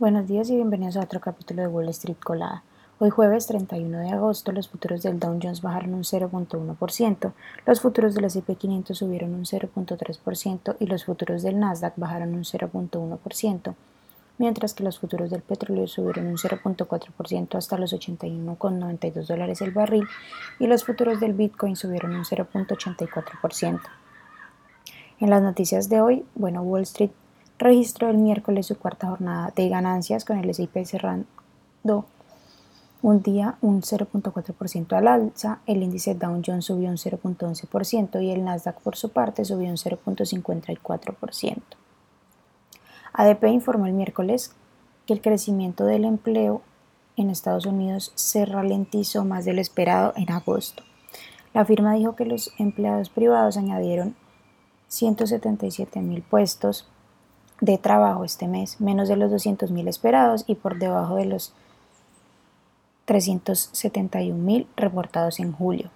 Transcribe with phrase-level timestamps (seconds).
[0.00, 2.62] Buenos días y bienvenidos a otro capítulo de Wall Street Colada.
[3.00, 7.32] Hoy jueves 31 de agosto los futuros del Dow Jones bajaron un 0.1%,
[7.66, 12.44] los futuros del S&P 500 subieron un 0.3% y los futuros del Nasdaq bajaron un
[12.44, 13.74] 0.1%,
[14.38, 20.04] mientras que los futuros del petróleo subieron un 0.4% hasta los 81,92 dólares el barril
[20.58, 23.80] y los futuros del Bitcoin subieron un 0.84%.
[25.20, 27.10] En las noticias de hoy, bueno, Wall Street
[27.60, 32.06] registró el miércoles su cuarta jornada de ganancias con el S&P cerrando
[33.02, 38.44] un día un 0.4% al alza, el índice Dow Jones subió un 0.11% y el
[38.44, 41.62] Nasdaq por su parte subió un 0.54%.
[43.12, 44.54] ADP informó el miércoles
[45.06, 46.62] que el crecimiento del empleo
[47.16, 50.82] en Estados Unidos se ralentizó más de lo esperado en agosto.
[51.52, 54.14] La firma dijo que los empleados privados añadieron
[54.88, 56.86] 177 mil puestos
[57.60, 61.52] de trabajo este mes, menos de los 200.000 esperados y por debajo de los
[63.06, 65.90] 371.000 reportados en julio.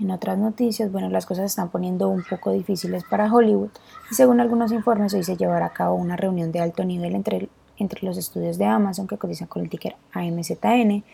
[0.00, 3.70] En otras noticias, bueno, las cosas están poniendo un poco difíciles para Hollywood
[4.10, 7.48] y según algunos informes hoy se llevará a cabo una reunión de alto nivel entre,
[7.78, 11.04] entre los estudios de Amazon que cotizan con el ticker AMZN,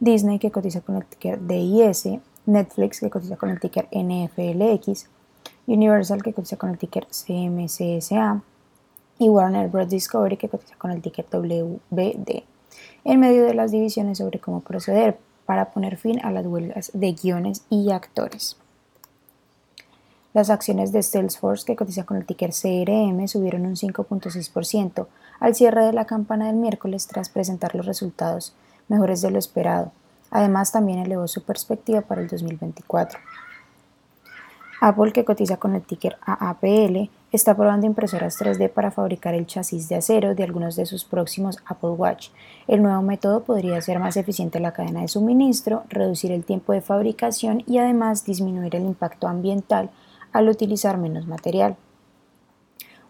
[0.00, 2.08] Disney que cotiza con el ticker DIS,
[2.44, 5.08] Netflix que cotiza con el ticker NFLX,
[5.66, 8.42] Universal que cotiza con el ticker CMCSA
[9.18, 9.88] y Warner Bros.
[9.88, 12.44] Discovery que cotiza con el ticker WBD,
[13.04, 17.12] en medio de las divisiones sobre cómo proceder para poner fin a las huelgas de
[17.12, 18.56] guiones y actores.
[20.34, 25.06] Las acciones de Salesforce, que cotiza con el ticker CRM, subieron un 5.6%
[25.40, 28.54] al cierre de la campana del miércoles tras presentar los resultados
[28.88, 29.92] mejores de lo esperado.
[30.30, 33.18] Además, también elevó su perspectiva para el 2024.
[34.80, 39.88] Apple, que cotiza con el ticker AAPL, está probando impresoras 3D para fabricar el chasis
[39.88, 42.28] de acero de algunos de sus próximos Apple Watch.
[42.68, 46.72] El nuevo método podría ser más eficiente en la cadena de suministro, reducir el tiempo
[46.74, 49.90] de fabricación y además disminuir el impacto ambiental
[50.32, 51.76] al utilizar menos material.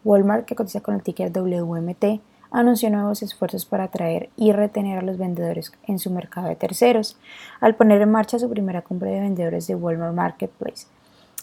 [0.05, 2.21] Walmart, que cotiza con el ticker WMT,
[2.53, 7.19] anunció nuevos esfuerzos para atraer y retener a los vendedores en su mercado de terceros,
[7.61, 10.87] al poner en marcha su primera cumbre de vendedores de Walmart Marketplace.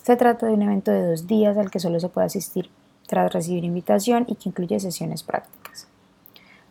[0.03, 2.69] Se trata de un evento de dos días al que solo se puede asistir
[3.07, 5.87] tras recibir invitación y que incluye sesiones prácticas.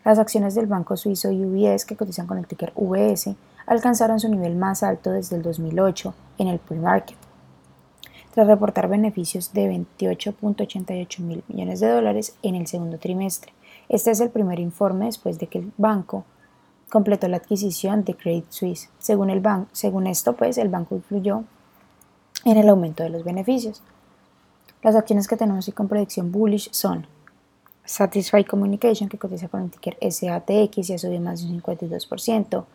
[0.05, 3.35] Las acciones del banco suizo UBS, que cotizan con el ticker VS,
[3.65, 7.17] alcanzaron su nivel más alto desde el 2008 en el pre-market,
[8.35, 9.67] tras reportar beneficios de
[9.97, 13.51] 28.88 mil millones de dólares en el segundo trimestre.
[13.89, 16.23] Este es el primer informe después de que el banco
[16.91, 18.89] completó la adquisición de Credit Suisse.
[18.99, 21.45] Según, el banco, según esto, pues, el banco influyó
[22.45, 23.81] en el aumento de los beneficios.
[24.81, 27.07] Las acciones que tenemos y con predicción bullish son
[27.85, 32.65] Satisfy Communication, que cotiza con el ticker SATX y ha subido más de un 52%,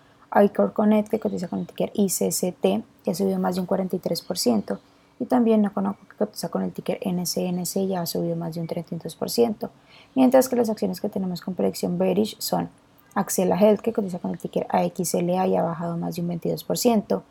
[0.44, 2.64] iCore Connect, que cotiza con el ticker ICCT
[3.04, 4.78] y ha subido más de un 43%,
[5.20, 8.68] y también Naconoco, que cotiza con el ticker NCNC y ha subido más de un
[8.68, 9.70] 32%,
[10.14, 12.68] mientras que las acciones que tenemos con predicción bearish son
[13.14, 17.22] Axela Health, que cotiza con el ticker AXLA y ha bajado más de un 22%,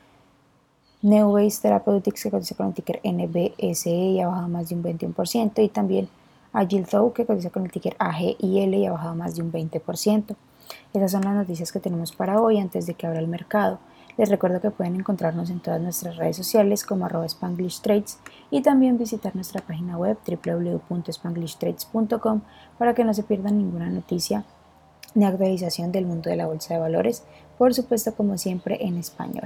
[1.02, 5.64] Neobase Therapeutics que cotiza con el ticker NBSE y ha bajado más de un 21%
[5.64, 6.10] y también
[6.54, 10.36] Agile que cotiza con el ticker AGIL y ha bajado más de un 20%.
[10.94, 13.78] Esas son las noticias que tenemos para hoy antes de que abra el mercado.
[14.18, 18.18] Les recuerdo que pueden encontrarnos en todas nuestras redes sociales como arroba Spanglish Trades
[18.50, 22.42] y también visitar nuestra página web www.spanglishtrades.com
[22.80, 24.46] para que no se pierdan ninguna noticia
[25.14, 27.24] ni actualización del mundo de la bolsa de valores,
[27.60, 29.46] por supuesto como siempre en español.